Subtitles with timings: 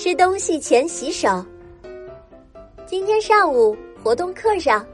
[0.00, 1.44] 吃东西前洗手。
[2.86, 4.86] 今天上午活动课上，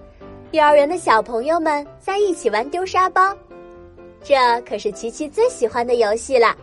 [0.52, 3.36] 幼儿园的小朋友们在一起玩丢沙包，
[4.22, 6.56] 这可是琪琪最喜欢的游戏了。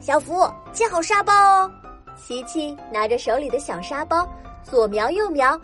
[0.00, 1.70] 小福，接好沙包哦！
[2.16, 4.28] 琪琪拿着手里的小沙包，
[4.64, 5.56] 左瞄右瞄，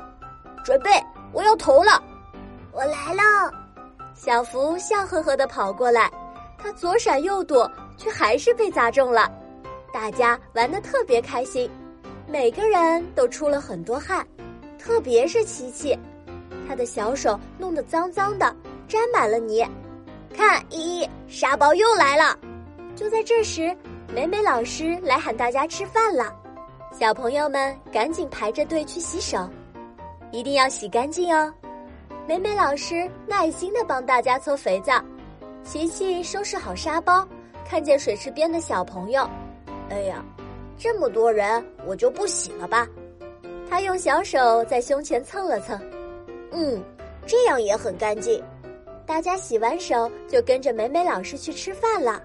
[0.63, 0.91] 准备，
[1.33, 2.01] 我要投了。
[2.71, 3.53] 我来了。
[4.15, 6.09] 小福笑呵呵的跑过来，
[6.57, 9.29] 他左闪右躲，却还是被砸中了。
[9.93, 11.69] 大家玩的特别开心，
[12.29, 14.27] 每个人都出了很多汗，
[14.79, 15.97] 特别是琪琪，
[16.67, 18.55] 他的小手弄得脏脏的，
[18.89, 19.65] 沾满了泥。
[20.35, 22.37] 看，依依，沙包又来了。
[22.97, 23.75] 就在这时，
[24.13, 26.35] 美美老师来喊大家吃饭了，
[26.93, 29.49] 小朋友们赶紧排着队去洗手，
[30.33, 31.53] 一定要洗干净哦。
[32.27, 35.01] 美美老师耐心的帮大家搓肥皂，
[35.63, 37.27] 琪琪收拾好沙包，
[37.65, 39.29] 看见水池边的小朋友，
[39.91, 40.25] 哎呀，
[40.79, 42.87] 这么多人，我就不洗了吧。
[43.69, 45.81] 他用小手在胸前蹭了蹭，
[46.53, 46.83] 嗯，
[47.27, 48.43] 这样也很干净。
[49.05, 52.23] 大家洗完手就跟着美美老师去吃饭了，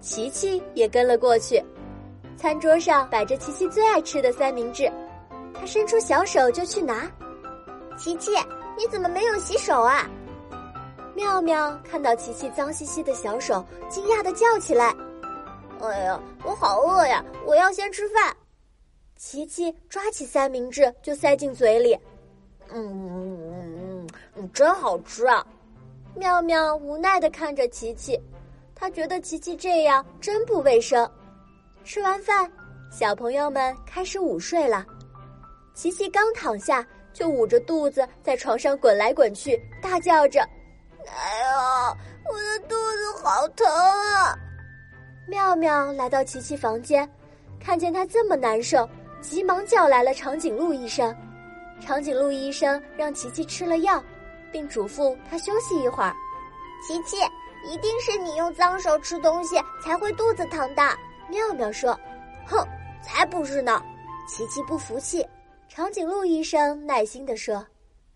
[0.00, 1.62] 琪琪也跟了过去。
[2.36, 4.90] 餐桌上摆着琪琪最爱吃的三明治，
[5.52, 7.10] 他伸出小手就去拿，
[7.96, 8.32] 琪琪。
[8.76, 10.08] 你怎么没有洗手啊？
[11.16, 14.94] 妙妙看到琪琪脏兮兮的小手，惊讶的叫起来
[15.80, 17.24] ：“哎呀，我好饿呀！
[17.46, 18.36] 我要先吃饭。”
[19.16, 21.98] 琪琪抓起三明治就塞进嘴里，
[22.68, 25.46] 嗯嗯嗯嗯，真好吃啊！
[26.14, 28.20] 妙妙无奈的看着琪琪，
[28.74, 31.08] 他觉得琪琪这样真不卫生。
[31.84, 32.50] 吃完饭，
[32.90, 34.86] 小朋友们开始午睡了。
[35.74, 36.86] 琪琪刚躺下。
[37.10, 40.40] 就捂着肚子在床上滚来滚去，大叫着
[41.02, 41.96] ：“哎呀，
[42.30, 44.38] 我的肚子好疼啊！”
[45.28, 47.06] 妙妙来到琪琪房间，
[47.60, 48.88] 看见她这么难受，
[49.20, 51.14] 急忙叫来了长颈鹿医生。
[51.80, 54.02] 长颈鹿医生让琪琪吃了药，
[54.50, 56.16] 并嘱咐她休息一会儿。
[56.82, 57.18] 琪琪，
[57.70, 60.82] 一定是你用脏手吃东西才会肚子疼的。
[61.28, 61.92] 妙妙说
[62.48, 62.66] ：“哼，
[63.02, 63.82] 才不是呢！”
[64.26, 65.22] 琪琪不服气。
[65.68, 67.64] 长颈鹿医生耐心地说：“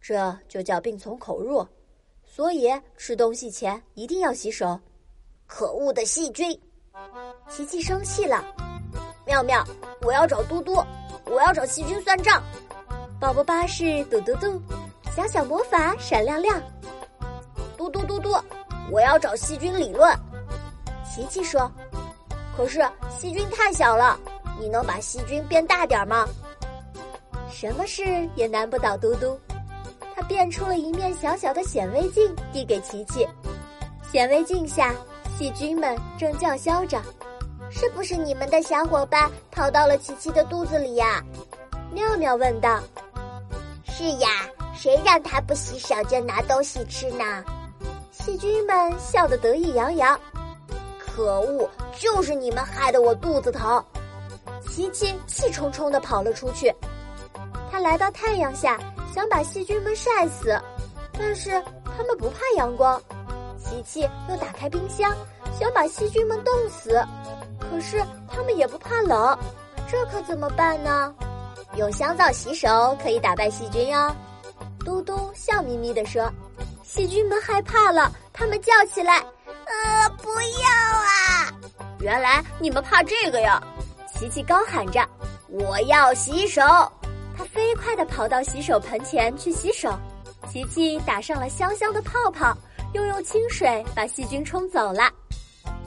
[0.01, 1.67] 这就叫病从口入，
[2.25, 4.81] 所以吃东西前一定要洗手。”
[5.47, 6.59] 可恶的细菌！
[7.49, 8.45] 琪琪生气了。
[9.27, 9.65] 妙妙，
[10.03, 10.83] 我要找嘟嘟，
[11.27, 12.43] 我要找细菌算账。
[13.21, 14.61] 宝宝巴士嘟嘟嘟，
[15.15, 16.61] 小小魔法闪亮亮。
[17.77, 18.31] 嘟嘟嘟嘟，
[18.91, 20.15] 我要找细菌理论。
[21.05, 21.71] 琪琪说
[22.57, 24.19] ：“可是细菌太小了，
[24.59, 26.27] 你能把细菌变大点吗？”
[27.51, 29.39] 什么事也难不倒嘟嘟，
[30.17, 33.27] 他变出了一面小小的显微镜，递给琪琪。
[34.11, 34.95] 显微镜下，
[35.43, 37.03] 细菌们正叫嚣着
[37.69, 41.21] ：“是不是你们的小伙伴跑到了琪琪的肚子里呀？”
[41.91, 42.79] 妙妙问道。
[43.83, 44.29] “是呀，
[44.73, 47.25] 谁让他不洗手就拿东西吃呢？”
[48.13, 50.17] 细菌们笑得得意洋洋。
[50.97, 53.85] “可恶，就是你们害得我肚子疼！”
[54.71, 56.73] 琪琪气冲冲地跑了出去。
[57.69, 58.79] 他来到太阳下，
[59.13, 60.57] 想把细菌们晒死，
[61.19, 63.03] 但是他们不怕阳光。
[63.59, 65.15] 琪琪又打开冰箱，
[65.63, 67.01] 想把细菌们冻死，
[67.57, 69.39] 可是他们也不怕冷，
[69.89, 71.15] 这可怎么办呢？
[71.77, 74.13] 用香皂洗手可以打败细菌哟。
[74.81, 76.29] 嘟嘟笑眯眯地说
[76.83, 81.55] ：“细菌们害怕了，他们叫起来：‘呃，不要啊！’
[82.03, 83.63] 原来你们怕这个呀！”
[84.13, 85.09] 琪琪高喊着
[85.47, 86.61] ：“我要洗手！”
[87.39, 89.97] 他飞快地跑到洗手盆前去洗手，
[90.51, 92.53] 琪琪打上了香香的泡泡，
[92.95, 95.09] 又用清水把细菌冲走了。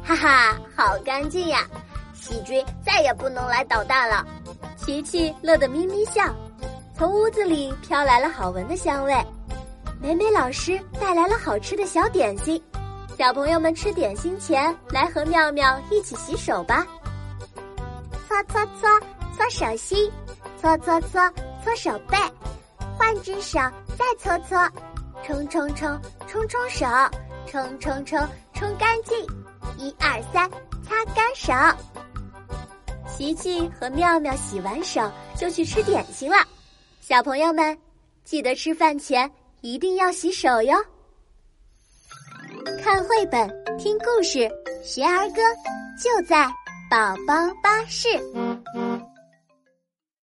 [0.05, 1.67] 哈哈，好干净呀！
[2.13, 4.25] 细菌再也不能来捣蛋了。
[4.77, 6.23] 琪琪乐得咪咪笑。
[6.95, 9.13] 从屋子里飘来了好闻的香味，
[9.99, 12.61] 美美老师带来了好吃的小点心。
[13.17, 16.85] 小朋友们吃点心前，来和妙妙一起洗手吧。
[18.27, 18.89] 搓搓搓，
[19.35, 20.11] 搓手心。
[20.61, 22.17] 搓搓搓，搓手背，
[22.97, 23.59] 换只手
[23.97, 24.69] 再搓搓，
[25.23, 26.85] 冲冲冲，冲冲手，
[27.45, 28.19] 冲冲冲，
[28.53, 29.15] 冲干净，
[29.77, 30.49] 一二三，
[30.87, 31.53] 擦干手。
[33.07, 36.37] 琪琪和妙妙洗完手就去吃点心了。
[36.99, 37.77] 小朋友们，
[38.23, 39.29] 记得吃饭前
[39.61, 40.75] 一定要洗手哟。
[42.83, 43.47] 看绘本，
[43.77, 44.49] 听故事，
[44.83, 45.41] 学儿歌，
[46.01, 46.45] 就在
[46.89, 48.07] 宝宝巴士。